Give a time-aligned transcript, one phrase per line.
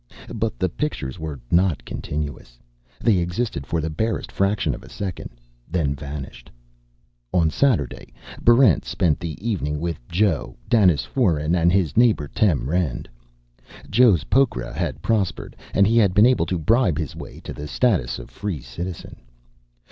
[0.33, 2.57] But the pictures were not continuous.
[3.01, 5.29] They existed for the barest fraction of a second,
[5.69, 6.49] then vanished.
[7.31, 8.11] On Saturday,
[8.41, 13.07] Barrent spent the evening with Joe, Danis Foeren, and his neighbor Tem Rend.
[13.91, 17.67] Joe's pokra had prospered, and he had been able to bribe his way to the
[17.67, 19.17] status of Free Citizen.